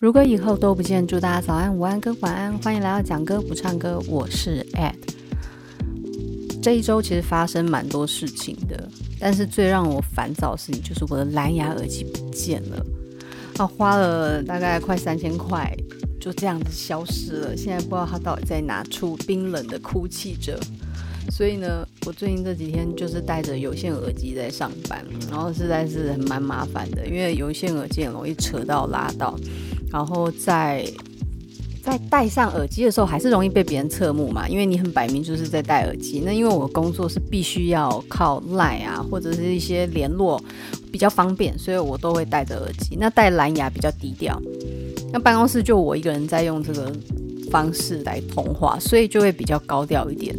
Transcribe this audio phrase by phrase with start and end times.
[0.00, 2.56] 如果以后都不见，祝大家早安、午安跟晚安。
[2.58, 4.94] 欢迎来到讲歌不唱歌，我是 Ed。
[6.62, 8.88] 这一周其实发生蛮多事情的，
[9.18, 12.84] 但是最让我烦躁的事情就是我的蓝牙耳机不见了。
[13.56, 15.74] 啊，花了大概快三千块，
[16.20, 17.56] 就这样子消失了。
[17.56, 20.60] 现在不知道它到底在哪处，冰冷的哭泣着。
[21.30, 29.38] 所以呢，我最近这几天就是戴着有线耳机在上班，然后实在是蛮麻烦的，因为有线耳机很容易扯到拉到。
[29.92, 30.86] 然后在
[31.82, 36.22] 在戴上耳机的时候，还是容易被别人侧目嘛，因为你很摆明就是在戴耳机。
[36.24, 40.42] 那因为我工作是必须要靠 Line 啊，或者是一些联络
[40.90, 42.96] 比较方便，所以我都会戴着耳机。
[42.98, 44.40] 那戴蓝牙比较低调。
[45.12, 46.92] 那办公室就我一个人在用这个
[47.50, 50.36] 方式来通话，所以就会比较高调一点。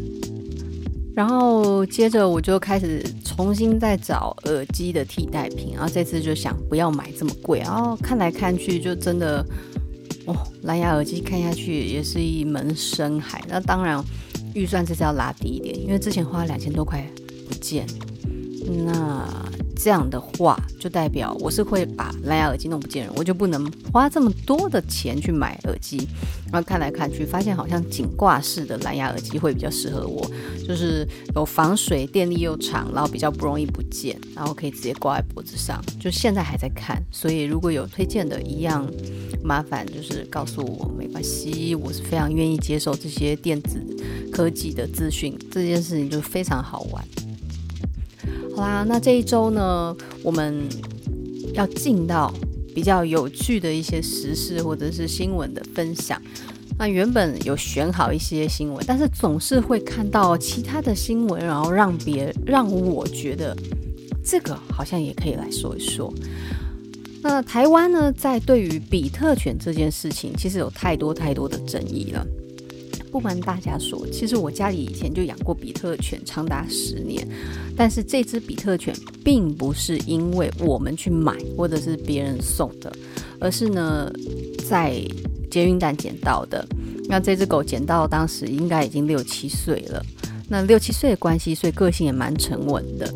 [1.17, 9.43] 然后接着我就开始重新再找耳机的替代品，然后这次就想不要买这么贵，然后看来看去就真的，
[10.27, 13.43] 哦，蓝牙耳机看下去也是一门深海。
[13.49, 13.99] 那当然
[14.53, 17.03] 预算这次要拉低一点，因为之前花两千多块
[17.49, 17.87] 不见，
[18.85, 19.46] 那。
[19.79, 26.07] 这样的话，就代表我是会把蓝牙耳机弄不见人，我就不能花这么多的钱去买耳机。
[26.51, 30.29] 然后看来看去，发现好像颈挂式的蓝牙耳机会比较适合我，
[30.65, 35.83] 就是有防水，电力又长，然后比较不容易不见，然后可以直接挂在脖子上。
[35.99, 38.89] 就现在还在看，所以如果有推荐的，一样
[39.43, 43.79] 麻烦就是告诉我，没关系，我是非常愿意接受这些电子
[44.31, 47.26] 科技的资讯，这件事情就非常好玩。
[48.57, 50.67] 好啦，那这一周呢，我们
[51.53, 52.33] 要进到
[52.73, 56.19] 比较有趣的一些时事或者是新闻的分享。
[56.75, 63.55] 那原本有选好一些新闻，但是总是会看到其他的新闻，然后让别让我觉得
[64.25, 66.11] 这个好像也可以来说一说。
[67.21, 72.25] 那台湾呢，在对于比特犬这件事情，其实有太多太多的争议了。
[73.11, 77.27] 不瞒大家说，其实我家里以前就养过比特犬，长达十年。
[77.75, 82.91] 但是这只比特犬并不是因为我们去买或者是别人送的，
[83.39, 84.11] 而是呢
[84.67, 85.01] 在
[85.49, 86.67] 捷运站捡到的。
[87.09, 90.03] 那这只狗捡到当时应该已经六七岁了。
[90.49, 93.13] 那六七岁的关系，所以个性也蛮沉稳的。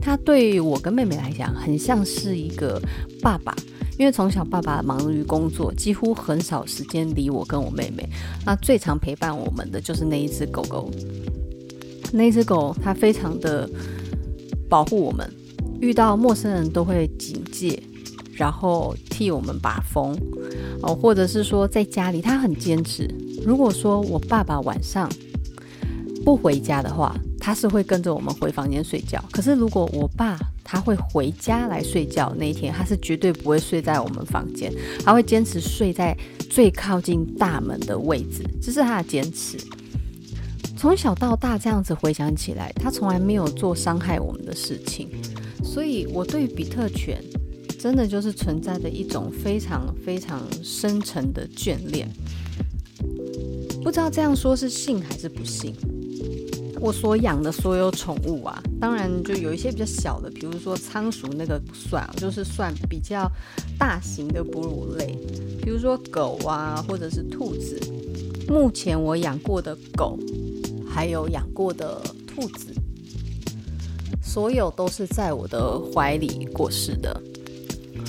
[0.00, 2.80] 它对我跟妹妹来讲，很像是一个
[3.20, 3.54] 爸爸。
[3.98, 8.08] 因为从小爸爸忙于工作，几乎很少时间理我跟我妹妹。
[8.44, 10.90] 那最常陪伴我们的就是那一只狗狗。
[12.12, 13.68] 那只狗它非常的
[14.68, 15.28] 保护我们，
[15.80, 17.82] 遇到陌生人都会警戒，
[18.32, 20.16] 然后替我们把风。
[20.82, 23.12] 哦，或者是说在家里，它很坚持。
[23.44, 25.10] 如果说我爸爸晚上
[26.24, 29.22] 不回家的话，他是会跟着我们回房间睡觉。
[29.30, 34.72] 可是如果我爸他会回家来睡觉那一天，他是绝对不会睡在我们房间，
[35.04, 36.16] 他会坚持睡在
[36.50, 39.56] 最靠近大门的位置，这是他的坚持。
[40.76, 45.08] 从小到大这样子回想起来，他从来没有做伤害我们的事情，
[45.64, 47.22] 所以我对比特犬
[47.78, 52.08] 真的就是存在着一种非常非常深沉的眷恋。
[53.82, 55.74] 不知道这样说是信还是不信？
[56.80, 63.30] 我所养的所有宠物啊，当然就有一些比较小的，比如说仓鼠那个不算，就是算比较
[63.78, 65.18] 大型的哺乳类，
[65.62, 67.80] 比如说狗啊，或者是兔子。
[68.48, 70.18] 目前我养过的狗，
[70.88, 72.72] 还有养过的兔子，
[74.22, 77.20] 所有都是在我的怀里过世的。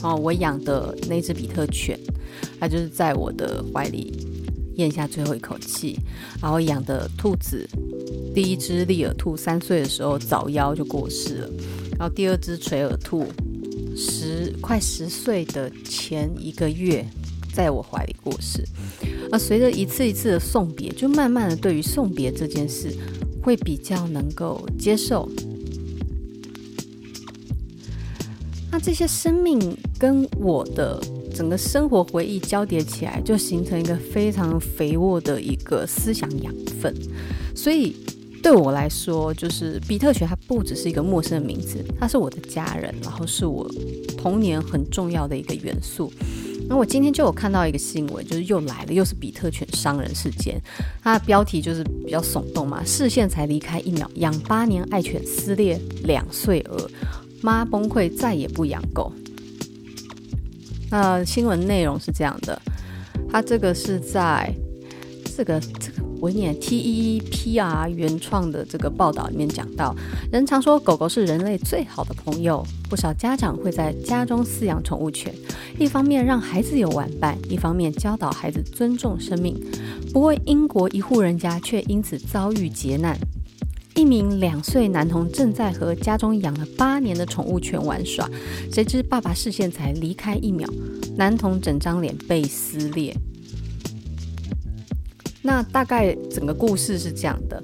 [0.03, 1.99] 哦，我养的那只比特犬，
[2.59, 4.26] 它就是在我的怀里
[4.77, 5.99] 咽下最后一口气，
[6.41, 7.67] 然后养的兔子。
[8.33, 11.49] 第一只利耳兔三岁的时候早夭就过世了，
[11.99, 13.25] 然后第二只垂耳兔
[13.95, 17.05] 十快十岁的前一个月
[17.53, 18.63] 在我怀里过世。
[19.31, 22.95] 而随着一次一次的送别，就慢慢的对于送别这件事
[23.41, 25.27] 会比较能够接受。
[28.71, 31.01] 那这些生命跟我的
[31.37, 36.51] 整个生活回忆交叠起来，就形成一个非常肥沃的一个思想养
[36.81, 36.91] 分，
[37.55, 37.95] 所以。
[38.43, 43.69] 对我来说，就是比特犬，它不只是一个陌生的名字，它是我的家人，然后是我
[44.15, 46.09] 童年很重要的一个元素。
[46.69, 50.61] 那我今天就有看到一个新闻，就是又来了，又是比特犬伤人事件。
[51.03, 56.89] 它的标题就是比较耸动嘛，视线才离开一秒，养八年爱犬撕裂两岁儿，
[57.41, 59.11] 妈崩溃再也不养狗。
[60.89, 62.61] 那新闻内容是这样的，
[63.29, 64.53] 它这个是在
[65.35, 66.07] 这个这个。
[66.19, 69.95] 我念 T E E P R 原创的这个报道里面讲到，
[70.31, 75.31] 人常说狗狗是人类最好的朋友，不少家长会在家中饲养宠物犬，
[75.77, 79.55] 一方面让孩子有玩伴，一方面教导孩子尊重生命。
[80.11, 83.15] 不过，英国一户人家却因此遭遇劫难。
[83.97, 88.29] 一名两岁男童正在和家中养了八年的宠物犬玩耍，
[88.71, 90.69] 谁知爸爸视线才离开一秒，
[91.17, 93.11] 男童整张脸被撕裂。
[95.41, 97.61] 那大概整个故事是这样的：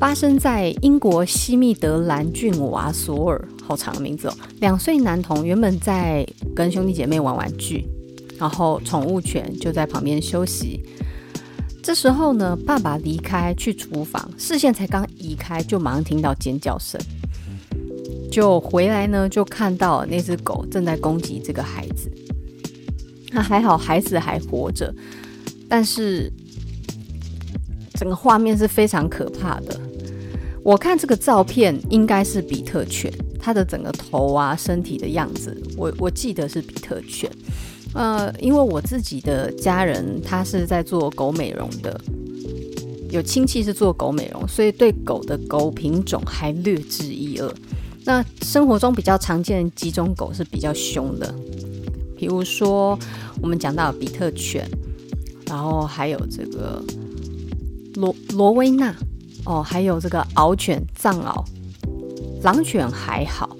[0.00, 4.34] 发生在英国西密德兰郡瓦索尔，好长的名字哦。
[4.58, 6.26] 两岁男童原本在
[6.56, 7.86] 跟兄弟姐妹玩玩具，
[8.36, 10.82] 然后宠物犬就在旁边休息。
[11.88, 17.00] 这时候呢，爸爸离开去厨房，视线才刚移开，就马上听到尖叫声，
[18.30, 22.12] 就回来呢，就看到那只狗正在攻击这个孩子。
[23.30, 24.94] 那还好，孩子还活着，
[25.66, 26.30] 但是
[27.94, 29.80] 整个画面是非常可怕的。
[30.62, 33.10] 我看这个照片应该是比特犬，
[33.40, 37.30] 它的整个头啊、身体的样子，我我记得是比特犬。
[37.94, 42.00] 呃，因为我自己的家人他是在做狗美容的，
[43.10, 47.52] 有亲戚是做狗美容，所以对狗的狗品种还略知一二。
[48.04, 51.34] 那生活中比较常见的几种狗是比较凶的，
[52.16, 52.98] 比如说
[53.42, 54.68] 我们讲到比特犬，
[55.46, 56.82] 然后还有这个
[57.94, 58.94] 罗罗威纳，
[59.44, 61.44] 哦，还有这个獒犬、藏獒，
[62.42, 63.56] 狼犬还好，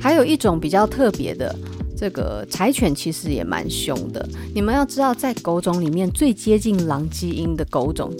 [0.00, 1.54] 还有一种比较特别的。
[1.96, 4.28] 这个柴犬其实也蛮凶的。
[4.54, 8.12] 你们要知道，在狗种里面最接近狼基因的狗种，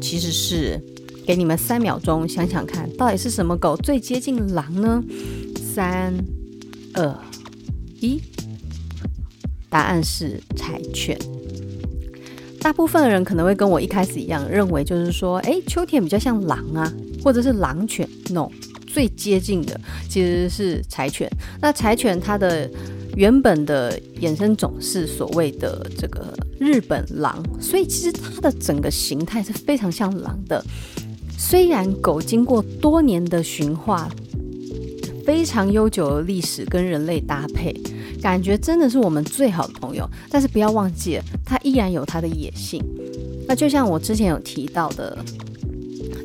[0.00, 0.80] 其实是
[1.26, 5.02] 给你们三秒钟想想看，到底是什么狗最接近狼呢？
[5.74, 6.12] 三、
[6.92, 7.18] 二、
[8.00, 8.20] 一，
[9.70, 11.18] 答案是柴犬。
[12.60, 16.92] 大部分人可能会跟我一开始一样，认为就是说，哎，秋田比较像狼啊，
[17.24, 18.08] 或者是狼犬。
[18.30, 18.48] No，
[18.86, 21.28] 最接近的其实是柴犬。
[21.60, 22.70] 那柴犬它的
[23.14, 30.64] 原本的衍生种是所谓的这个日本狼，所以其实它的整个形态是非常像狼的。
[31.36, 34.08] 虽然狗经过多年的驯化，
[35.26, 37.74] 非常悠久的历史跟人类搭配，
[38.22, 40.08] 感觉真的是我们最好的朋友。
[40.30, 42.82] 但是不要忘记了，它依然有它的野性。
[43.46, 45.18] 那就像我之前有提到的。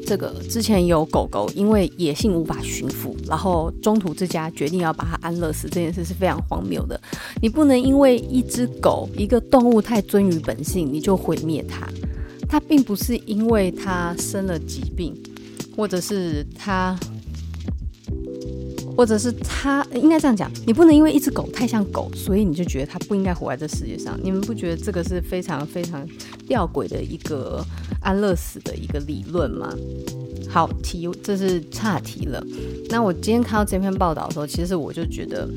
[0.07, 6.98] 这个之前有狗狗因为野性无法驯服，然后中途之家决定要把它安乐死，这件事是非常荒谬的。
[7.42, 11.86] 你不能因为一只狗、一个动物太尊于本性，你就毁灭它。
[12.48, 15.13] 它并不是因为它生了疾病，
[15.75, 16.98] 或者是它。
[18.95, 24.19] 或者是他应该这样讲，你不能因为一只狗太像狗，所以你就觉得它不应该活在这世界上。
[24.24, 26.04] 你们不觉得这个是非常非常
[26.48, 27.63] 吊诡的一个
[28.01, 29.73] 安乐死的一个理论吗？
[30.49, 32.44] 好，题这是岔题了。
[32.89, 35.49] 那我今天看到这篇报道的时候，其实我就觉得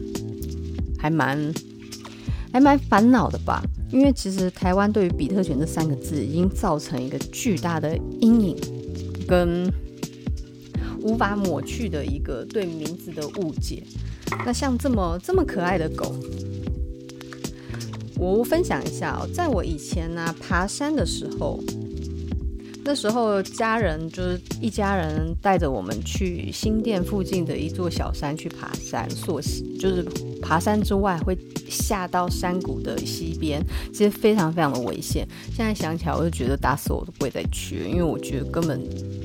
[0.98, 1.52] 还蛮
[2.52, 8.56] 还蛮烦恼的吧，因为其实台湾对于比特犬这三个字已经造成一个巨大的阴影
[9.26, 9.72] 跟。
[11.02, 13.82] 无法抹去的一个对名字的误解。
[14.44, 16.14] 那像这么这么可爱的狗，
[18.18, 21.58] 我分享一下哦，在我以前呢、爬山的时候，
[22.90, 30.02] 那时候家人就是一家人带着我们去新店附近的一座小山去爬山，溯溪就是
[30.42, 35.24] 爬山之外会下到山谷的溪边，其实非常非常的危险。
[35.54, 38.80] 现在想起来，我就觉得打死我都不会再去，因为我觉得根本。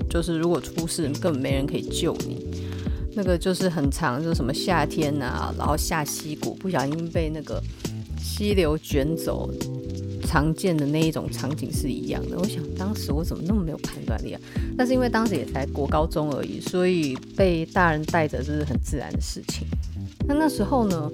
[0.07, 2.45] 就是如果出事，根本没人可以救你。
[3.15, 7.59] 那个就是很长，就是什么夏天啊，然后下溪谷，不小心被那个
[8.21, 9.49] 溪流卷走，
[10.25, 12.37] 常见的那一种场景是一样的。
[12.37, 14.41] 我想当时我怎么那么没有判断力啊？
[14.77, 19.67] 但是因为当时也才国高中而已，所以被大人带着是很自然的事情。
[20.27, 21.11] 那那时候呢，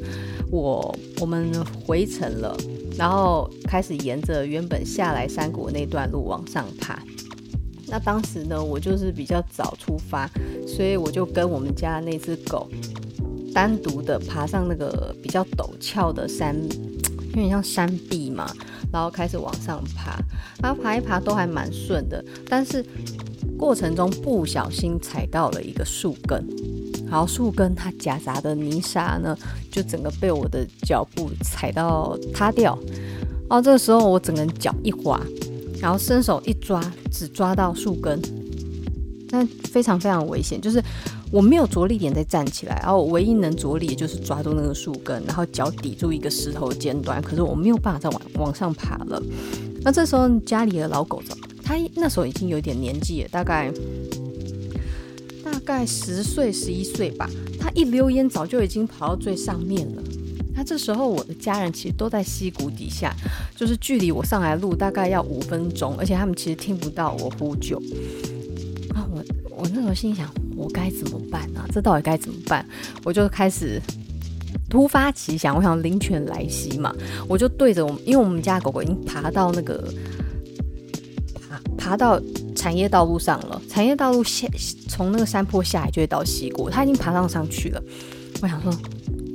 [0.50, 1.51] 我我们
[1.86, 2.56] 回程了，
[2.98, 6.98] 然后开始沿着原本下来山谷那段路往上爬。
[7.88, 10.30] 那当时呢，我就是比较早出发，
[10.65, 12.70] 所以我就跟我们家那只狗
[13.53, 16.56] 单独的爬上那个比较陡峭的山，
[17.32, 18.50] 有点像山壁嘛，
[18.91, 20.17] 然后开始往上爬，
[20.62, 22.86] 然后爬一爬都还蛮顺的，但是
[23.57, 26.45] 过程中不小心踩到了一个树根，
[27.10, 29.38] 然后树根它夹杂的泥沙呢，
[29.71, 32.77] 就整个被我的脚步踩到塌掉，
[33.50, 35.19] 然后这个时候我整个脚一滑。
[35.81, 36.79] 然后伸手一抓，
[37.12, 38.21] 只抓到树根，
[39.31, 40.62] 那非常非常危险。
[40.62, 40.79] 就是
[41.32, 47.22] 我没有着力点再站起来，然后我唯一能着力就是抓住那个树根，然后脚抵住一个石头尖端。
[47.22, 49.22] 可是我没有办法再往往上爬了。
[49.82, 51.34] 那这时候家里的老狗子，
[51.64, 53.72] 它那时候已经有点年纪了，大概
[55.44, 57.30] 大概十岁十一岁吧。
[57.60, 60.04] 它一溜烟早就已经跑到最上面了。
[60.54, 63.16] 那这时候我的家人其实都在溪谷底下，
[63.56, 67.78] 就是距离我上来路大概要五分钟，而且他们其实听不到我呼救。
[68.94, 70.30] 啊，我我那时候心想，
[70.62, 71.65] 我该怎么办呢？
[71.74, 72.65] 这到底该怎么办？
[73.03, 73.82] 我就开始。
[74.70, 76.96] 突发奇想，我想灵犬来袭嘛，
[77.27, 79.84] 我就对着我们，因为我们家狗狗已经爬到那个
[81.50, 82.22] 爬爬到
[82.56, 84.48] 产业道路上了，产业道路下
[84.88, 87.84] 从那个山坡下来就会到溪谷，它已经爬上上去了。
[88.41, 88.74] 我想说，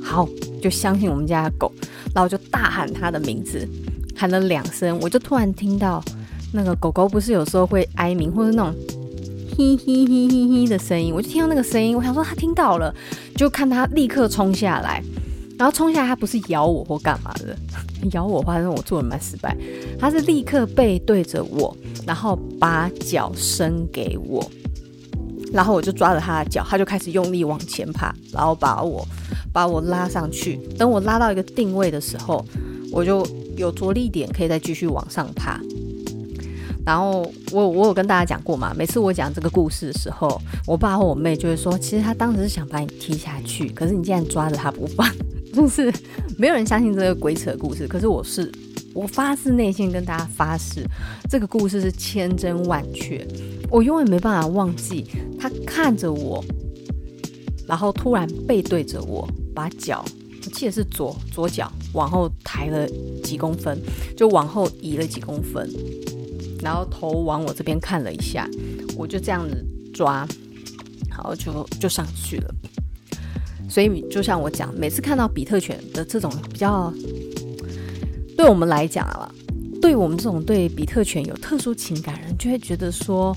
[0.02, 0.26] 好，
[0.62, 1.70] 就相信我们家的狗，
[2.14, 3.68] 然后就大喊它的名字，
[4.16, 6.02] 喊了两声，我就突然听到
[6.50, 8.74] 那个狗狗不是有时候会哀鸣或者那种
[9.58, 12.94] 嘿嘿嘿嘿嘿的声音，我就听到那个声音，我想说他听到了，
[13.36, 15.02] 就看他立刻冲下来。
[15.58, 17.56] 然后冲下来，他不是咬我或干嘛的，
[18.12, 19.56] 咬我的话，那我做的蛮失败。
[19.98, 21.74] 他是立刻背对着我，
[22.06, 24.46] 然后把脚伸给我，
[25.54, 29.08] 然后我就抓着他的脚，他就开始用力往前爬，然后把我
[29.54, 30.56] 把我拉上去。
[30.76, 32.44] 等我拉到一个定位的时候，
[32.92, 35.58] 我就有着力点可以再继续往上爬。
[36.84, 45.08] 然后我我有跟大家讲过嘛，每次我讲这个故事的时候，我爸和我妹就会说，其实他当时是想把你踢下去，可是你竟然抓着他不放。
[45.52, 45.90] 就是
[46.36, 48.52] 没有人相信这个鬼扯故事，可是我是
[48.92, 50.84] 我发自内心跟大家发誓，
[51.30, 53.26] 这个故事是千真万确，
[53.70, 55.06] 我永远没办法忘记
[55.38, 56.44] 他看着我，
[57.66, 60.04] 然后突然背对着我，把脚，
[60.44, 62.86] 我记得是左左脚往后抬了
[63.24, 63.80] 几公分，
[64.14, 65.66] 就往后移了几公分，
[66.66, 68.44] 然后头往我这边看了一下，
[68.96, 70.26] 我就这样子抓，
[71.08, 72.54] 然后就就上去了。
[73.70, 76.92] 所以，就像我讲，每次看到比特犬的这种比较，
[78.36, 79.32] 对我们来讲啊，
[79.80, 83.32] 对我们这种对比特犬有特殊情感人，就会觉得说，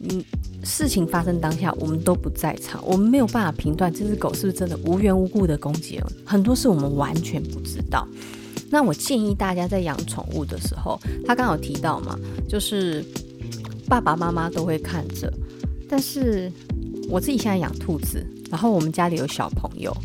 [0.00, 0.20] 嗯，
[0.64, 8.08] 事情发生当下，我们都不在场，我们没有办法评断这只狗是不是真的无缘无故的攻击了，很多事我们完全不知道。
[8.74, 13.04] 那我建议大家在养宠物的时候，他刚好提到嘛，就是
[13.86, 15.32] 爸爸妈妈都会看着，
[15.88, 16.50] 但是
[17.08, 18.26] 我自己现在养兔子。
[18.50, 19.96] 然后我们家里有小朋友，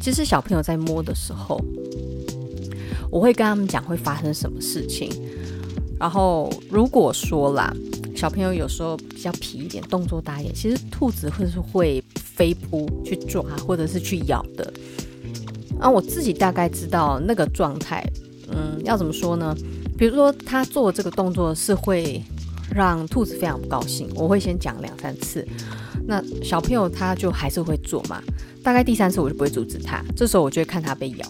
[0.00, 1.60] 其实小朋友在摸的时候，
[3.10, 5.10] 我会跟他们讲会发生什么事情。
[5.98, 7.74] 然后如果说啦，
[8.14, 14.72] 小朋友有时候比较皮一点，动作大一点，其实兔子会是会飞扑去抓或者是去咬的。
[15.80, 18.04] 啊，我自己大概知道那个状态，
[18.48, 19.56] 嗯，要怎么说呢？
[19.96, 22.22] 比如说他做这个动作是会
[22.74, 25.46] 让兔子非常不高兴，我会先讲两三次。
[26.06, 28.22] 那小朋友他就还是会做嘛，
[28.62, 31.26] 大概第三次我就不会阻止他，这时候我就会看他被咬，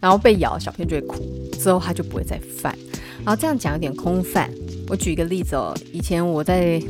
[0.00, 1.22] 然后被咬小朋友就会哭，
[1.58, 2.76] 之后他就不会再犯。
[3.24, 4.50] 然后这样讲有点空泛，
[4.88, 6.82] 我举一个例子哦，以前我在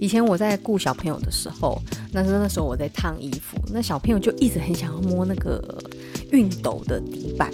[0.00, 1.80] 以前我在顾小朋友的时候，
[2.12, 5.82] 那是那时候我在烫衣服，那小朋友就一直很想要摸那个
[6.30, 7.50] 熨斗的底板，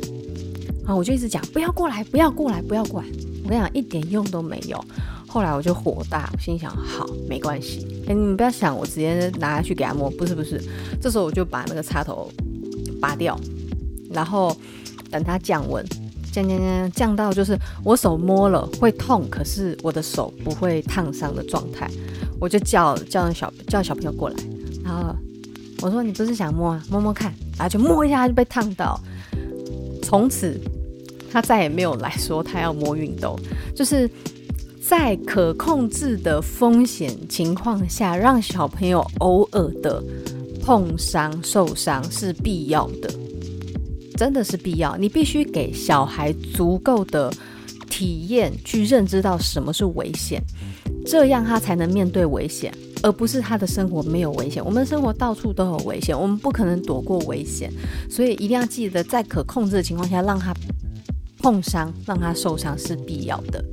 [0.83, 3.07] 然后我就一直讲不要过来，不要过来，不要过来，
[3.45, 4.85] 我跟你讲一点用都没有。
[5.31, 10.59] 后来我就火大，我心想好没关系，哎，你们不要想我直接拿下去给他摸，不是不是，
[11.01, 12.31] 这时候我就把那个插头
[12.99, 13.39] 拔掉，
[14.11, 14.57] 然后
[15.11, 15.85] 等它降温，
[16.33, 21.87] 降降降降到就是我手摸了会痛，可是我的手不会烫伤的状态，
[22.41, 24.37] 我就叫叫小叫小朋友过来，
[24.89, 25.15] 然后
[25.83, 28.99] 我说你不是想摸啊，摸摸看，然后就摸一下就被烫到，
[30.03, 30.59] 从此
[31.31, 33.39] 他再也没有来说他要摸熨斗，
[33.77, 34.11] 就是。
[34.81, 40.03] 在可控制的风险情况下，让小朋友偶尔的
[40.63, 43.11] 碰伤、受伤是必要的，
[44.17, 44.97] 真的是必要。
[44.97, 47.31] 你必须给小孩足够的
[47.91, 50.43] 体验，去认知到什么是危险，
[51.05, 54.65] 这样他才能面对危险，而不是他的生活没有危险。
[54.65, 57.73] 我们的生活到处都有危险，我们不可能躲过危险，
[58.11, 60.55] 所以一定要记得，在可控制的情况下，让他
[61.39, 63.65] 碰伤、让他受伤是必要的。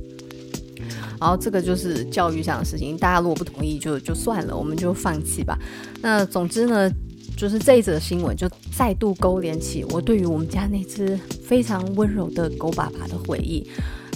[1.18, 5.58] 然后这个就是教育上的事情，大家如果不同意就就算了，我们就放弃吧。
[6.02, 6.90] 那总之呢，
[7.36, 13.66] 就是这一则新闻就再度勾连起我对于我们家那只非常温柔的狗爸爸的回忆。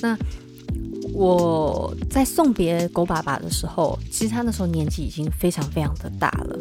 [0.02, 0.16] 那
[1.12, 6.58] 我在送别狗爸爸的时候，其实他那时候年纪已经非常非常的大了。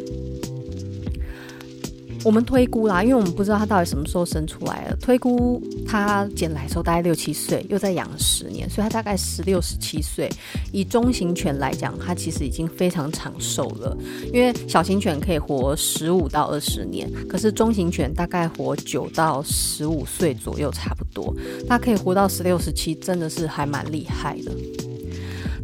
[2.22, 10.28] 我们推估啦，因为我们不知道他到底什么时候生出来的，推估他捡来的时候大概六七岁，又再养了十年，所以他大概十六、十七岁。
[10.70, 13.96] 以中型犬来讲，它其实已经非常长寿了。
[14.32, 21.34] 因为小型犬可以活十五到二十年，可是中型犬大概活九到十五岁左右，差不多。
[21.66, 24.52] 它可以活到十六、十七，真的是还蛮厉害的。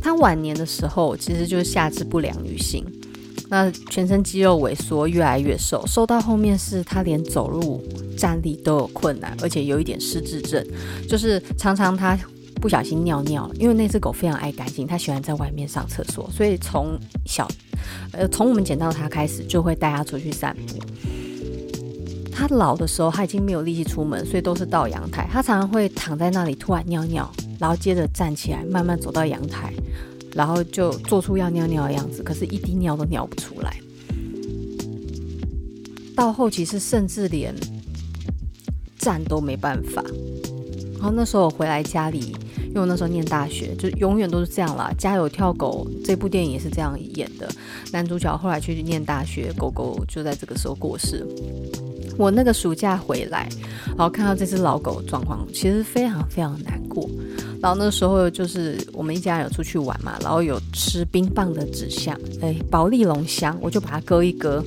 [0.01, 2.85] 它晚年的时候，其实就是下肢不良于行。
[3.49, 7.83] 那全身肌肉萎缩，越来越瘦，瘦到后面是他连走路
[8.17, 10.65] 站立都有困难，而且有一点失智症，
[11.09, 12.19] 就是常常他
[12.61, 17.47] 不小心尿尿，因为那只狗非常爱干净，他喜欢在外面上厕所，所以从小，
[18.13, 20.79] 呃，从我们捡到它开始，就会带它出去散步。
[22.33, 29.73] 他老的时候，他已经没有力气出门，所以都是到阳台，他常常会躺在那里突然尿尿，然后接着站起来，慢慢走到阳台。
[30.37, 33.75] 然后就做出要尿尿的样子，可是一滴尿都尿不出来。
[36.15, 37.55] 到后期是甚至连
[38.99, 40.05] 站都没办法。
[40.95, 42.35] 然后那时候我回来家里，
[42.69, 44.93] 因为我那时候念大学，就永远都是这样啦。
[44.99, 47.49] 家有跳狗这部电影也是这样演的。
[47.93, 51.27] 男主角后来去念大学，狗狗就在这个时候过世。
[52.19, 53.47] 我那个暑假回来，
[53.89, 57.07] 然后看到这只老狗状况，其实非常非常难过。
[57.61, 64.63] 然后那时候就是我们一家人有出去玩嘛，然后有吃冰棒的纸箱，哎，保丽龙箱，我就把它割一割，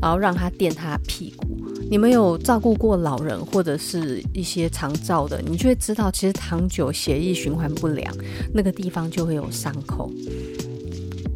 [0.00, 1.46] 然后让它垫它屁股。
[1.90, 8.12] 你们有照顾过老人或者是一些长照的，你就会知道，其实躺久血液循环不良，
[8.54, 10.10] 那个地方就会有伤口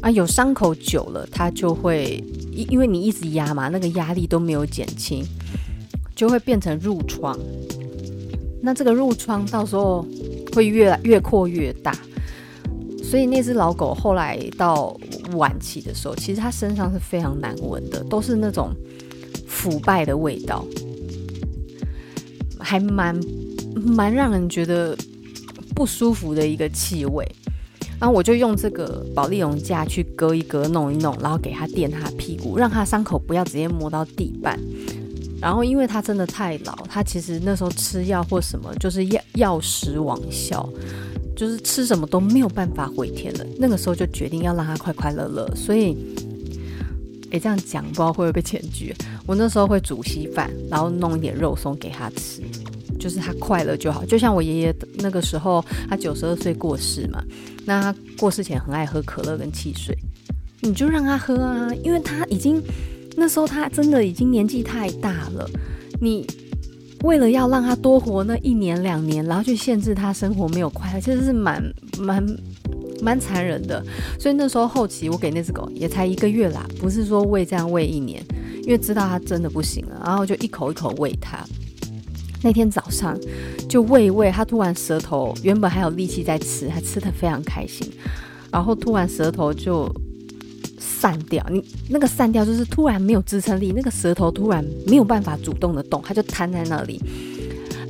[0.00, 2.22] 啊，有伤口久了，它就会
[2.52, 5.24] 因因为你一直压嘛，那个压力都没有减轻，
[6.16, 7.38] 就会变成褥疮。
[8.62, 10.06] 那这个褥疮到时候。
[10.52, 11.92] 会越来越扩越大，
[13.02, 14.96] 所以那只老狗后来到
[15.34, 18.74] 晚期的时候，其实它身上是非常难闻的，都是那种
[19.46, 20.64] 腐败的味道，
[22.58, 23.18] 还蛮
[23.74, 24.96] 蛮让人觉得
[25.74, 27.26] 不舒服的一个气味。
[27.98, 34.58] 然后我就用这个保利龙架去割一割、弄一弄，然后给它垫它屁股，让它伤口不要直接摸到地板。
[35.40, 40.68] 然后，因为他真的太老，他其实那时候吃药或什么，就是药药食亡效，
[41.34, 43.46] 就是吃什么都没有办法回天了。
[43.58, 45.50] 那个时候就决定要让他快快乐乐。
[45.56, 45.96] 所以，
[47.30, 48.94] 诶，这样讲不知道会不会被检举。
[49.26, 52.42] 我那时候会煮稀饭，然后弄一点肉松给他吃，
[52.98, 54.04] 就是他快乐就好。
[54.04, 57.24] 就像我爷爷那个时候，他九十二岁过世嘛，
[57.64, 59.96] 那他过世前很爱喝可乐跟汽水，
[60.60, 62.62] 你就让他喝啊，因为他已经。
[63.16, 65.48] 那时候他真的已经年纪太大了，
[66.00, 66.26] 你
[67.02, 71.62] 为了要让他多活那一年两年，然后去限制他生活没有快乐，其实是蛮
[71.98, 72.24] 蛮
[73.02, 73.84] 蛮残忍的。
[74.18, 78.24] 所以那时候后期我给那只狗也才一个月啦，不是说喂这样喂一年，
[78.62, 81.44] 因为知道它真的不行了，然后就一口一口喂它。
[82.42, 83.18] 那天早上
[83.68, 87.90] 就喂一喂，它突然舌头原本还有力气在吃，还吃得非常开心，
[88.50, 89.90] 然后突然舌头就。
[91.00, 97.00] 散掉，你那个散掉就是突然没有支撑力，那个舌头突然没有办法主动的动，它就瘫在那里。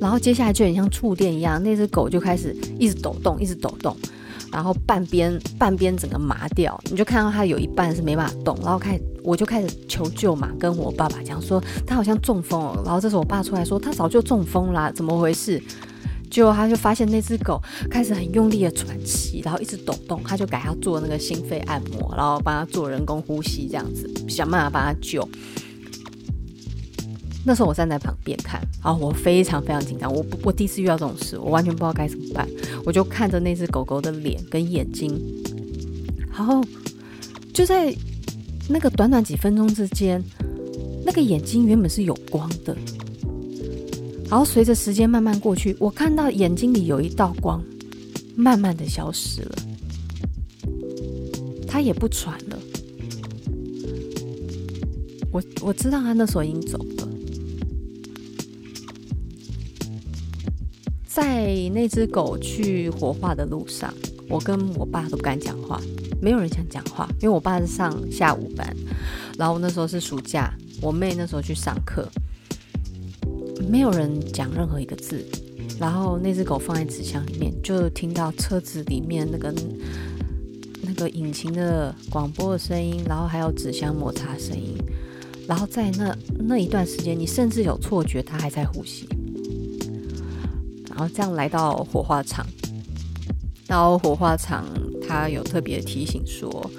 [0.01, 3.96] 然后接下来就很像触电一样，那只狗就开始一直抖动，一直抖动，
[4.53, 8.57] 然后半边半边整个麻掉，你就看到它有一半是没办法动。
[8.62, 12.83] 然后开始我就开始求救嘛，跟我爸爸讲说它好像中风了。
[12.85, 15.61] 然后这时候我爸出来说它早就中风啦，怎么回事？
[16.31, 25.29] 结果他就发现那只狗开始很用力的喘气，然后一直抖动，他就给他做那个心肺按摩，然后帮他做人工呼吸，这样子想办法帮他救。
[27.45, 32.47] 那时候我站在旁边看，然后我非常非常紧张，我我第一次遇到这种事，我完全不知道该怎么办，
[32.85, 35.19] 我就看着那只狗狗的脸跟眼睛，
[36.31, 36.62] 然后
[37.53, 37.93] 就在
[38.69, 40.23] 那个短短几分钟之间，
[41.05, 42.77] 那个眼睛原本是有光的。
[44.31, 47.61] 然后随着时间慢慢过去，我看到眼睛里有一道光，
[48.37, 49.59] 慢慢的消失了。
[51.66, 52.57] 他也不喘了。
[55.33, 57.09] 我我知道他那时候已经走了。
[61.05, 63.93] 在那只狗去火化的路上，
[64.29, 65.81] 我跟我爸都不敢讲话，
[66.23, 68.77] 没有人想讲话，因为我爸是上下午班，
[69.37, 72.09] 然后那时候是暑假，我妹那时候去上课。
[73.68, 75.25] 没有人讲任何一个字，
[75.79, 79.55] 然后那只狗放在纸箱里面，就听到车子里面那个
[80.83, 84.77] 那个引擎的广播的声音，然后还有纸箱摩擦声音，
[85.46, 89.09] 然后在那那一段时间，你甚至有错觉它还在呼吸，
[90.88, 92.46] 然后这样来到火化场，
[93.66, 94.64] 然后火化场
[95.07, 96.70] 它有特别提醒说。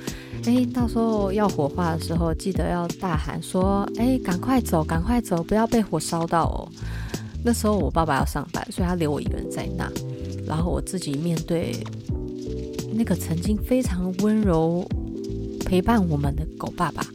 [0.46, 6.68] 哎，到时候要火化的时候，记得要大喊说：“哎，赶快走，赶快走，不要被火烧到哦。”
[7.46, 9.92] 那时候我爸爸要上班，所以他留我一个人在那，
[10.46, 11.76] 然后我自己面对
[12.94, 14.88] 那个曾经非常温柔
[15.66, 17.06] 陪伴我们的狗爸爸，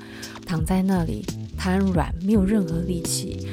[0.44, 1.24] 躺在那里
[1.56, 3.46] 瘫软，没有任何力气，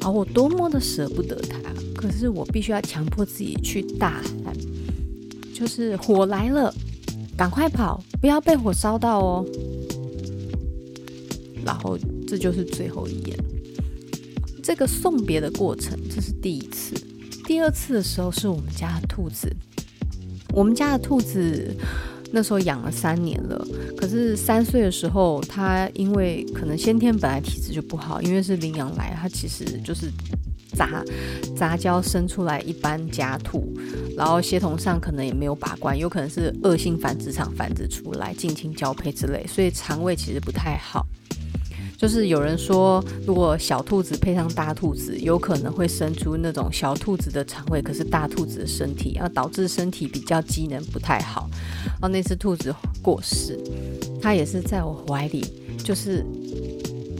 [0.00, 1.58] 而我多么的舍不得他，
[1.94, 4.54] 可是我必须要强迫自己去大喊，
[5.54, 6.72] 就是火来了，
[7.36, 9.44] 赶快跑，不要被火烧到哦。
[11.64, 13.36] 然后这就是最后一眼。
[14.62, 16.94] 这个送别的过程，这是第一次。
[17.46, 19.52] 第二次的时候是我们家的兔子。
[20.54, 21.74] 我们家的兔子
[22.30, 30.08] 那时候养了三年了，可是三岁的时候，它因为可能先天本来体质就不好，因为是领养来，它其实就是
[30.74, 31.04] 杂
[31.56, 33.72] 杂交生出来一般家兔，
[34.16, 41.06] 然后血统上可能也没有把关，有可能是恶性繁殖场繁殖出来近亲交配之类，所以肠胃其实不太好。
[41.96, 51.48] 就是有人说，如果小兔子配上大兔子，有可能会生出那种小兔子的肠胃，可是大兔子的身体，要导致身体比较机能不太好。
[51.84, 53.56] 然后那只兔子过世，
[54.20, 55.46] 它也是在我怀里，
[55.84, 56.26] 就是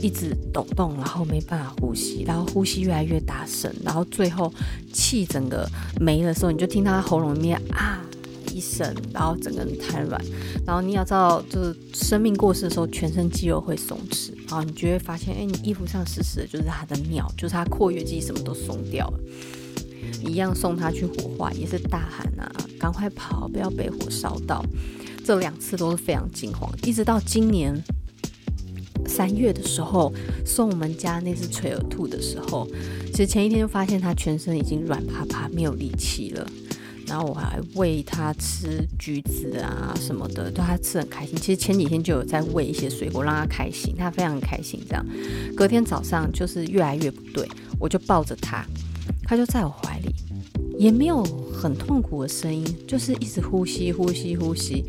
[0.03, 4.53] 一直抖动，然后没办法呼吸，然后呼吸越来越大声，然后最后
[4.91, 5.67] 气整个
[5.99, 7.99] 没的时候，你就听到喉咙里面啊。
[8.55, 10.21] 一声，然后整个人瘫软，
[10.63, 19.19] 然后你要知道，就是生命过世的时候，全身肌肉会松弛，然后你就会发现，哎，你衣服上湿湿的，就是他的尿，就是他括约肌什么都松掉了。
[20.21, 24.63] 一样送他去火化，也是大喊啊，赶快跑，不要被火烧到。
[25.25, 27.73] 这两次都是非常惊慌，一直到今年
[29.07, 30.11] 三月的时候，
[30.45, 32.67] 送我们家那只垂耳兔的时候，
[33.11, 36.47] 其实前一天就发现它全身已经软趴趴，没有力气了。
[37.05, 41.35] 然后我还喂它吃橘子啊什么的，都它吃很开心。
[41.35, 44.81] 其实前几天就有在喂一些水果让它开心，它非常开心。
[44.87, 45.05] 这样，
[45.55, 48.65] 隔天早上就是越来越不对，我就抱着它，
[49.23, 50.15] 它就在我怀里，
[50.79, 54.85] 也没有很痛苦的声音，就是一直呼吸呼吸呼吸。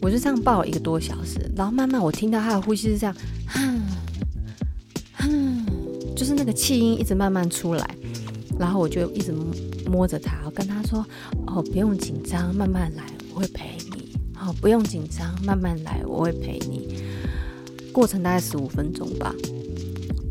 [0.00, 3.82] 我就这样抱了一个多小时，然后慢慢我听到他的呼吸是这样，哼
[5.14, 5.66] 哼，
[6.14, 7.88] 就是那个气音一直慢慢出来，
[8.58, 9.34] 然后我就一直。
[9.88, 11.06] 摸着他，我跟他说
[11.46, 14.12] ：“哦，不用紧张，慢慢来，我会陪你。
[14.34, 17.04] 哦，不用紧张，慢慢来，我会陪你。”
[17.94, 19.32] 过程大概十五分钟吧。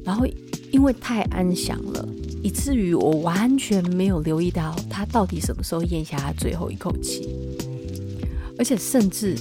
[0.03, 0.27] 然后
[0.71, 2.05] 因为太安详了，
[2.43, 7.29] 以至于我完全没有留意到他到底什么时候咽下他最后一口气。
[8.57, 9.35] 而且甚至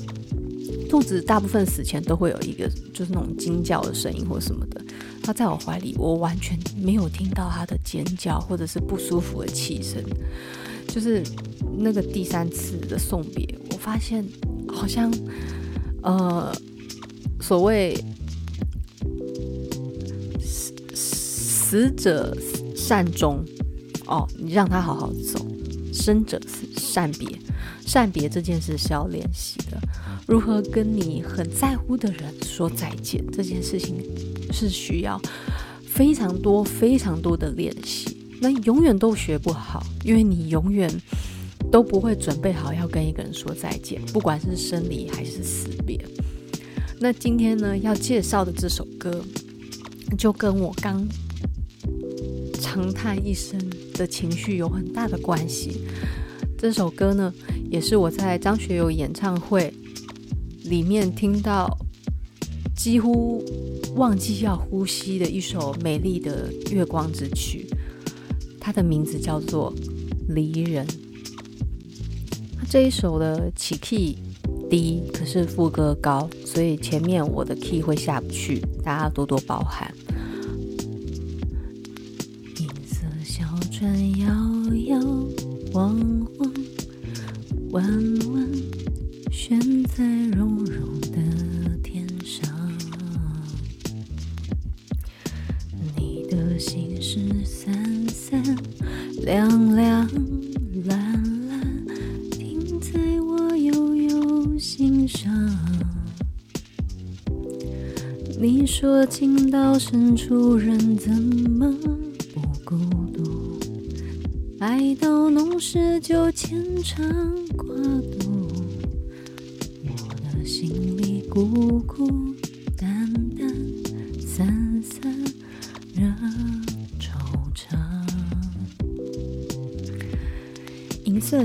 [0.88, 4.80] 兔子大部分死前都会有一个就是那种惊叫的声音或什么的。
[5.22, 10.02] 它在我怀里，我完全没有听到它的尖叫或者是不舒服的气声。
[10.86, 11.22] 就是
[11.78, 14.24] 那个第三次的送别，我发现
[14.68, 15.12] 好像，
[16.02, 16.54] 呃，
[17.40, 17.96] 所谓
[20.40, 22.36] 死死者
[22.76, 23.42] 善终
[24.06, 25.40] 哦，你让他好好走；
[25.92, 26.40] 生者
[26.76, 27.26] 善别，
[27.86, 29.78] 善别这件事是要练习的。
[30.26, 33.96] 如何跟你很在乎的人说再见，这件事情。
[34.52, 35.20] 是需要
[35.84, 40.88] 非常多、非常多的练习，那永远都学不好，因为你永远
[41.72, 45.98] 都不会准备好要跟一个人说再见，不管是生离还是死别。
[47.00, 49.24] 那今天呢，要介绍的这首歌，
[50.16, 51.04] 就跟我刚
[52.60, 53.60] 长叹一声
[53.94, 55.80] 的情绪有很大的关系。
[56.56, 57.34] 这首歌呢，
[57.74, 59.74] 也是我在张学友演唱会
[60.62, 61.76] 里面听到。
[62.76, 63.42] 几乎
[63.94, 67.66] 忘记要呼吸的一首美丽的月光之曲，
[68.60, 69.72] 它的名字叫做
[70.34, 70.86] 《离人》。
[72.68, 74.16] 这一首的起 key
[74.68, 79.94] 低，可是副歌高，所以前面我的 key 会下不去，大家多多包涵。
[82.58, 84.28] 银色小船摇
[87.74, 87.84] 弯
[88.32, 88.48] 弯
[89.32, 91.18] 悬在绒绒的。
[91.82, 92.48] 天上，
[95.96, 98.40] 你的心事三三
[99.22, 100.08] 两两
[100.84, 101.84] 蓝蓝，
[102.30, 105.32] 停在我悠悠心上。
[108.40, 111.74] 你说情到深处人怎么
[112.32, 112.76] 不孤
[113.12, 113.58] 独？
[114.60, 117.04] 爱到浓时就牵肠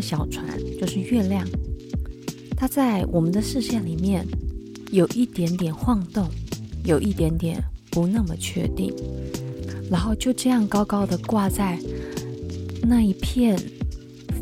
[0.01, 0.45] 小船
[0.79, 1.47] 就是月亮，
[2.55, 4.25] 它在我们的视线里面
[4.91, 6.27] 有一点点晃动，
[6.83, 8.93] 有一点点不那么确定。
[9.89, 11.79] 然后就这样高高的挂在
[12.83, 13.59] 那一片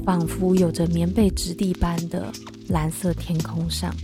[0.03, 2.31] 仿佛有着棉被质地般的
[2.67, 3.95] 蓝色天空上。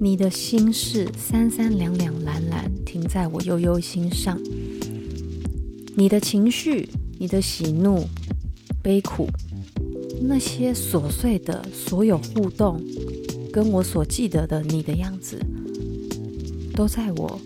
[0.00, 4.38] 你的心事三三两两蓝蓝停在我悠悠心上，
[5.96, 8.06] 你的情绪，你的喜怒
[8.80, 9.28] 悲苦，
[10.20, 12.80] 那些琐碎的所有互动，
[13.52, 15.38] 跟我所记得的你的样子，
[16.74, 17.40] 都在我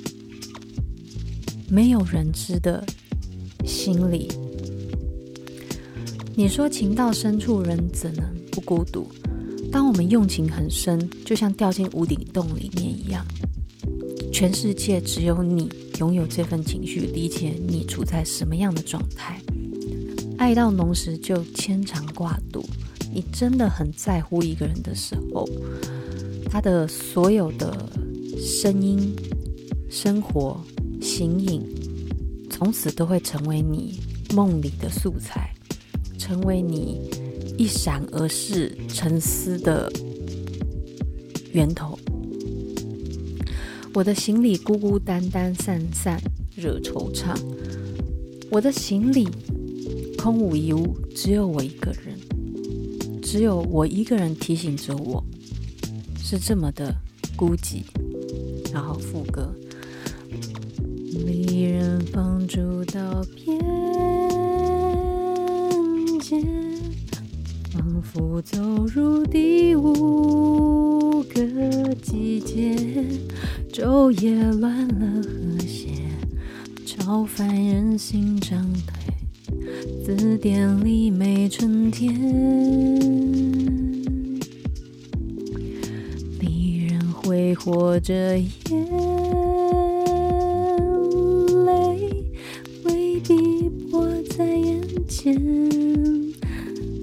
[1.68, 2.84] 没有人知的
[3.64, 4.28] 心里。
[6.34, 9.06] 你说情到深处人怎能不孤独？
[9.70, 13.24] 当我们用情很深，就像掉进无底洞里面一样，
[14.32, 19.40] 全世界只有你拥有这份情绪，理解你处在什么样的状态。
[20.42, 22.64] 爱到浓时就牵肠挂肚，
[23.14, 25.48] 你真的很在乎一个人的时候，
[26.50, 27.88] 他的所有的
[28.36, 29.14] 声音、
[29.88, 30.60] 生活、
[31.00, 31.62] 形影，
[32.50, 34.00] 从此都会成为你
[34.34, 35.54] 梦里的素材，
[36.18, 37.08] 成为你。
[37.56, 39.92] 一闪而逝，沉思的
[41.52, 41.96] 源头。
[43.94, 46.20] 我的行李孤孤单单，散散
[46.56, 47.38] 惹惆怅。
[48.50, 49.28] 我的行李
[50.22, 52.16] 空无一物，只有我一个人，
[53.20, 55.20] 只有我一个人提醒着我，
[56.16, 56.94] 是这么的
[57.34, 57.82] 孤寂。
[58.72, 59.52] 然后副歌：
[61.26, 63.58] 离人放逐到边
[66.20, 66.40] 界。
[67.72, 72.76] 仿佛走入第五个季节，
[73.72, 75.88] 昼夜乱了和谐，
[76.86, 78.91] 超凡人心涨退，
[80.04, 82.12] 字典里没春天。
[86.40, 88.48] 离人挥霍着眼
[91.64, 92.24] 泪，
[92.82, 94.04] 未必迫
[94.36, 95.32] 在眼前。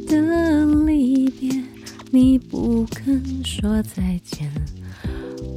[0.05, 1.49] 的离别，
[2.11, 4.51] 你不肯说再见，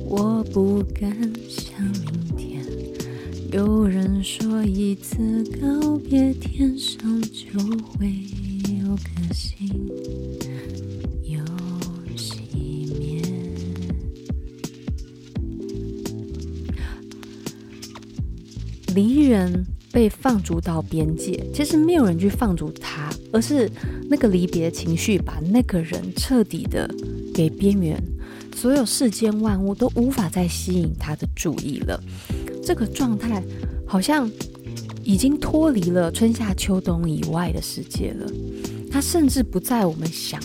[0.09, 1.11] 我不敢
[1.49, 2.63] 想明天。
[3.51, 8.07] 有人说一次告别，天上就会
[8.69, 9.67] 有颗星
[11.25, 11.43] 又
[12.15, 12.35] 熄
[12.99, 13.23] 灭。
[18.95, 23.11] 离人被放逐到边界，其实没有人去放逐他。
[23.33, 23.67] 而是
[24.11, 26.95] 那个离别情绪把那个人彻底的
[27.33, 27.99] 给边缘，
[28.55, 29.41] 所有世间。
[29.41, 31.99] 万物都无法再吸引他的注意了。
[32.63, 33.43] 这个状态
[33.87, 34.31] 好像
[35.03, 38.31] 已经脱离了春夏秋冬以外的世界了。
[38.91, 40.41] 它甚至不在我们想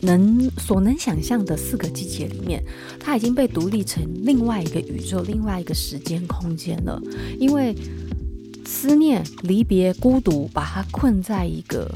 [0.00, 2.62] 能所能想象的四个季节里面，
[2.98, 7.00] 它已经被独立成另外一个宇宙、另外一个时间空间了，
[7.38, 7.74] 因为。
[8.64, 11.90] 思念、离别、孤独，把它困在一个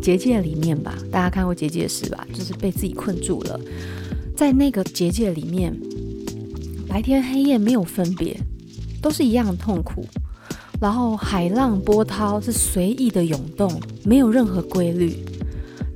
[0.00, 0.96] 结界里面吧。
[1.10, 2.24] 大家看过结界师吧？
[2.32, 3.58] 就是被自己困住了，
[4.36, 5.74] 在那个结界里面，
[6.86, 8.38] 白天黑夜没有分别，
[9.00, 10.06] 都是一样的痛苦。
[10.82, 13.70] 然后海浪波涛是随意的涌动，
[14.02, 15.14] 没有任何规律。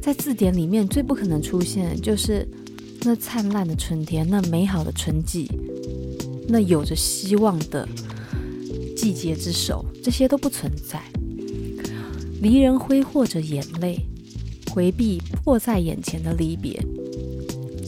[0.01, 2.46] 在字典里面最不可能出现，就是
[3.03, 5.51] 那灿烂的春天，那美好的春季，
[6.46, 7.85] 那有着希望的。
[8.96, 11.03] 季节之手，这些都不存在。
[12.40, 13.99] 离人挥霍着眼泪，
[14.70, 16.81] 回避迫在眼前的离别。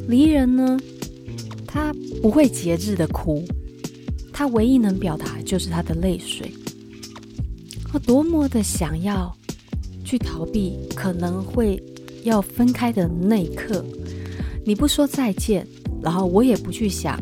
[0.08, 0.76] 离人呢，
[1.64, 3.44] 他不会节制的哭，
[4.32, 6.52] 他唯一能表达就是他的泪水。
[7.98, 9.34] 多么的想要
[10.04, 11.82] 去逃避，可能会
[12.24, 13.84] 要分开的那一刻，
[14.64, 15.66] 你不说再见，
[16.02, 17.20] 然后我也不去想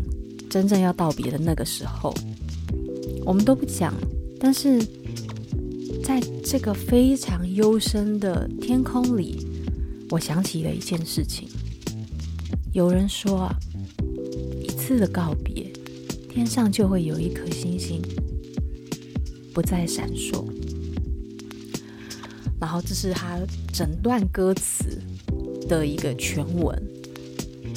[0.49, 2.15] 真正要道别的那个时候。
[3.25, 3.93] 我们都不讲，
[4.39, 4.81] 但是
[6.05, 9.45] 在这个非常幽深的天空里，
[10.11, 11.49] 我想起了一件事情。
[12.73, 13.57] 有人说啊，
[14.63, 15.73] 一次的告别，
[16.29, 18.01] 天上就会有一颗星星
[19.53, 20.45] 不再闪烁。
[22.67, 23.39] 然后这是他
[23.73, 25.01] 整段歌词
[25.69, 26.77] 的一个全文。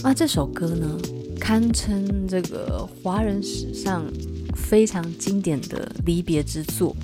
[0.01, 0.97] 那这首歌呢，
[1.39, 4.03] 堪称这个华人史上。
[4.55, 6.95] 非常经典的离别之作，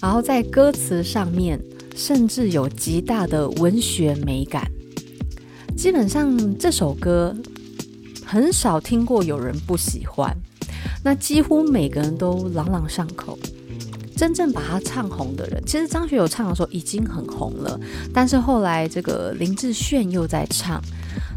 [0.00, 1.60] 然后在歌词上面
[1.94, 4.68] 甚至有极大的文学美感。
[5.76, 7.36] 基本上这首歌
[8.24, 10.34] 很少听过有人不喜欢，
[11.04, 13.38] 那几乎每个人都朗朗上口。
[14.18, 17.78] 真正把它唱红的人，其实张学友唱的时候已经很红了，
[18.12, 20.82] 但是后来这个林志炫又在唱。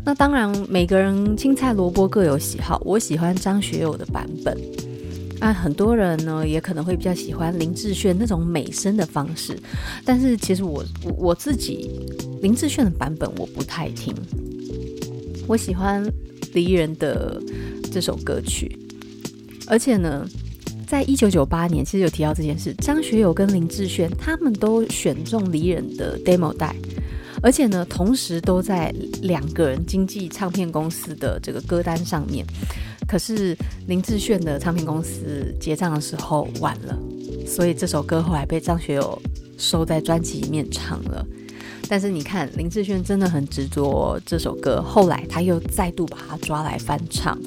[0.04, 4.58] 那当然每个人青菜萝卜各有喜好，我喜欢张学友的版本。
[5.40, 9.56] 啊，很多人呢也可能会比较喜欢林志炫那种美声的方式，
[10.04, 11.88] 但是其实我我我自己
[12.42, 14.12] 林志炫的版本我不太听，
[15.48, 16.04] 我喜欢
[16.54, 17.40] 离人的
[17.92, 18.76] 这首歌曲，
[19.68, 20.28] 而且呢，
[20.92, 26.76] 在一九九八年其实有提到这件事，张学友跟林志炫他们都选中离人的 demo 带，
[27.42, 32.46] 而且呢，同时都在两个人经纪唱片公司的这个歌单上面。
[33.08, 37.00] 可是林志炫的唱片公司结账的时候晚了，
[37.48, 39.18] 所以这首歌后来被张学友
[39.58, 41.26] 收在专辑里面唱了。
[41.88, 47.40] 但是你看林志炫真的很执着这首歌，后来他又再度把它抓来翻唱，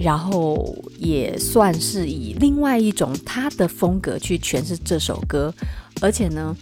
[0.00, 5.54] 然后也算是以另外一种他的风格去诠释这首歌，
[6.02, 6.54] 而且呢，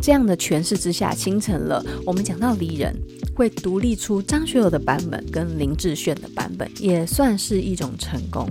[0.00, 2.94] 这样的诠释之下，形成了我们讲到离人。
[3.36, 8.48] 会独立出张学友的版本跟林志炫的版本，也算是一种成功。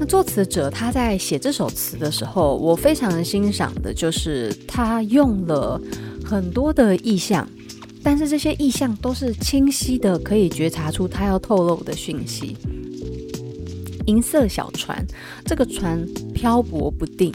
[0.00, 5.80] 那作词者他在写这首词的时候，我非常欣赏的就是他用了
[6.24, 7.48] 很多的意象，
[8.10, 12.56] 但是这些意象都是清晰的，可以觉察出他要透露的讯息。
[14.06, 15.06] 银色小船，
[15.44, 17.30] 这个船漂泊不定。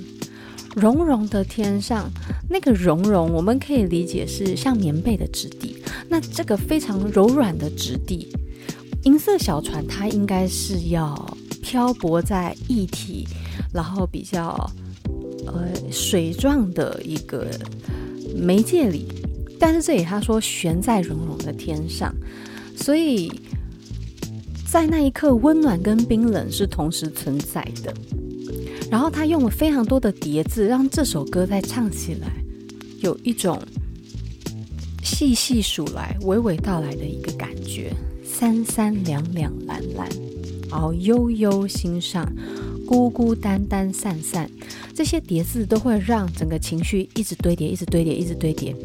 [0.75, 2.09] 绒绒的天上，
[2.49, 5.77] 那个绒绒，我们可以理解是像棉被的质地。
[6.09, 8.27] 那这个非常柔软的质地，
[9.03, 13.27] 银色小船，它应该是要漂泊在液体，
[13.71, 14.67] 然后比较
[15.45, 17.47] 呃水状的一个
[18.36, 19.05] 媒介里。
[19.65, 22.13] 但是这里他说悬在绒绒的天上，
[22.76, 23.32] 所以
[24.69, 27.93] 在那一刻，温暖跟冰冷是同时存在的。
[28.91, 32.28] 然后他用了非常多的叠字，让这首歌在唱起来
[32.99, 33.58] 有一种
[35.02, 37.93] 细细数来、娓娓道来的一个感觉。
[38.21, 40.10] 三三两两蓝蓝，
[40.69, 42.30] 然后悠悠心上，
[42.86, 44.52] 孤孤单单散散，
[44.93, 48.76] 这些叠字都会让整个情绪一直堆叠，一直堆叠，一直堆叠。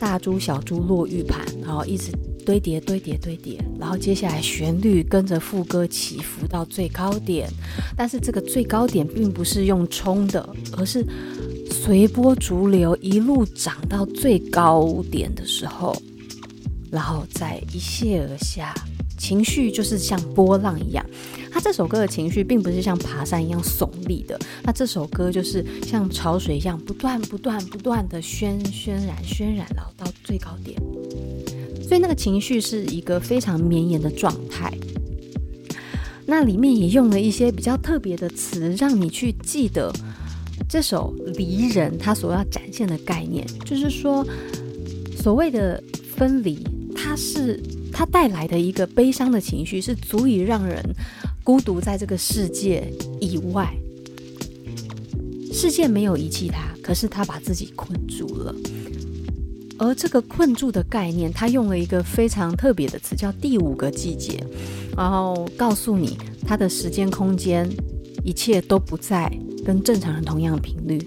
[0.00, 2.10] 大珠小珠落玉盘，然后一直。
[2.42, 7.48] 堆叠堆叠堆叠，然后接下来旋律跟着副歌起伏到最高点，
[7.94, 11.06] 但是这个最高点并不是用冲的，而是
[11.70, 15.94] 随波逐流，一路涨到最高点的时候，
[16.90, 18.74] 然后再一泻而下，
[19.18, 21.04] 情绪就是像波浪一样。
[21.52, 30.80] 他这首歌的情绪并不是像爬山一样耸立的，那这首歌就是像潮水一样不断不断不断的渲渲染渲染，然后到最高点。
[31.82, 34.72] 所以那个情绪是一个非常绵延的状态，
[36.24, 39.92] 那里面也用了一些比较特别的词，让你去记得
[40.68, 44.24] 这首《离人》它所要展现的概念，就是说
[45.16, 45.82] 所谓的
[46.14, 47.60] 分离，它是
[47.92, 50.80] 它带来的一个悲伤的情绪，是足以让人
[51.42, 53.74] 孤独在这个世界以外，
[55.52, 58.54] 世界没有遗弃他，可是他把自己困住了。
[59.78, 64.44] 而这个困住的概念，他用了一个非常特别的词，叫第五个季节，
[64.94, 67.66] 然后告诉你他的时间空间
[68.22, 69.32] 一切都不在
[69.64, 71.00] 跟正常人同样的频率，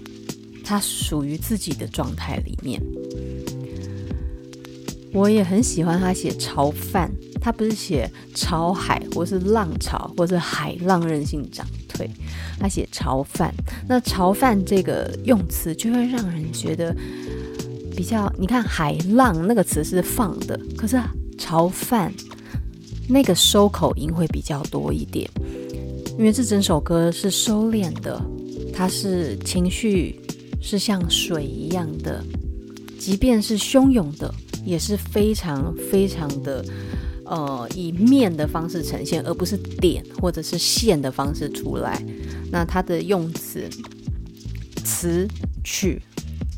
[0.64, 2.82] 他属于自己的状态里面。
[5.12, 7.08] 我也很喜欢他写潮范，
[7.44, 12.08] 他不是写潮海或是浪潮或是海浪任性涨退，
[12.58, 13.52] 他写潮泛。
[13.86, 16.96] 那潮泛这个用词就会让人觉得。
[17.96, 21.00] 比较，你看海浪那个词是放的，可是
[21.38, 22.12] 潮泛
[23.08, 25.30] 那个收口音会比较多一点，
[26.18, 28.20] 因为这整首歌是收敛的，
[28.74, 30.20] 它是情绪
[30.60, 32.20] 是像水一样的，
[32.98, 36.64] 即便是汹涌的，也是非常非常的
[37.26, 42.02] 呃以面的方式呈现，而不是点或者是线的方式出来。
[42.50, 43.68] 那它的用词
[44.84, 45.28] 词
[45.62, 46.00] 曲。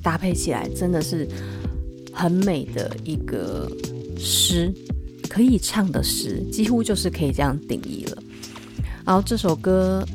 [0.03, 1.27] 搭配起来真的是
[2.13, 3.69] 很美的一个
[4.17, 4.73] 诗，
[5.29, 8.23] 可以唱的诗，几乎就是可以这样定义了。
[9.05, 10.07] 然后这首歌，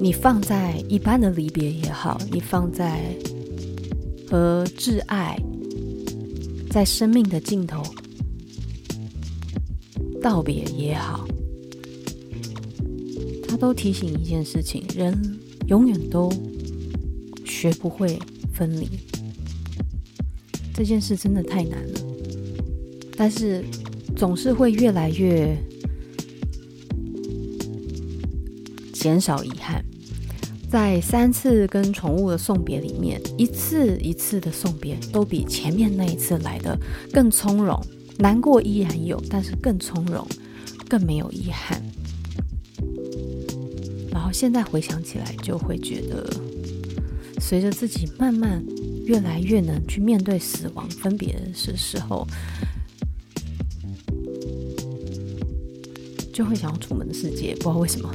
[0.00, 3.16] 你放在一般的离别也好，你放在
[4.28, 5.40] 和挚爱
[6.68, 7.80] 在生命的尽头
[10.22, 11.26] 道别也好，
[13.48, 16.30] 它都提醒一件事情：人永远都。
[17.44, 18.16] 学不会
[18.52, 18.86] 分离，
[20.72, 22.00] 这件事真的太难了。
[23.16, 23.64] 但是
[24.14, 25.56] 总是会越来越
[28.92, 29.84] 减少遗憾。
[30.70, 36.78] 在三次跟宠物的送别里面，一次一次的送别都比前面那一次来的
[37.12, 37.82] 更从容。
[38.18, 40.26] 难过依然有，但是更从容，
[40.88, 41.82] 更没有遗憾。
[44.10, 46.28] 然后现在回想起来，就会觉得，
[47.40, 48.62] 随着自己慢慢
[49.06, 52.26] 越来越能去面对死亡、分别的时候，
[56.32, 58.12] 就会想要楚门的世界，不知道为什么。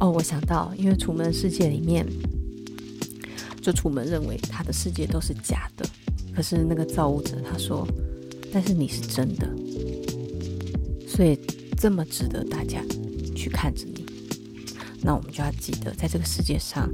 [0.00, 2.06] 哦，我想到，因为楚门的世界里面，
[3.60, 5.86] 就楚门认为他的世界都是假的，
[6.34, 7.86] 可是那个造物者他说，
[8.58, 9.46] 但是你是真的，
[11.06, 11.38] 所以
[11.76, 12.82] 这么值得大家
[13.34, 14.06] 去看着你。
[15.02, 16.90] 那我们就要记得，在这个世界上，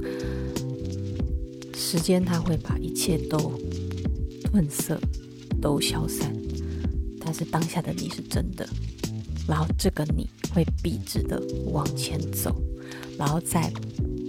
[1.73, 3.37] 时间它会把一切都
[4.51, 4.99] 褪色，
[5.61, 6.35] 都消散，
[7.21, 8.67] 但是当下的你是真的。
[9.47, 12.53] 然后这个你会笔直的往前走，
[13.17, 13.71] 然后在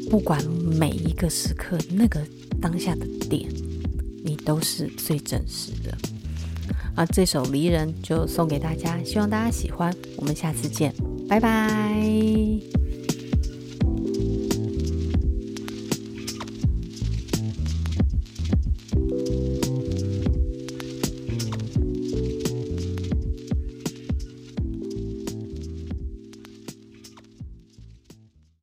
[0.09, 0.41] 不管
[0.79, 2.25] 每一个时刻，那个
[2.61, 3.53] 当下的点，
[4.23, 5.99] 你都是最真实的。
[6.95, 9.93] 啊，这首《离人》就送给大家，希望大家喜欢。
[10.17, 10.95] 我们下次见，
[11.29, 12.74] 拜拜。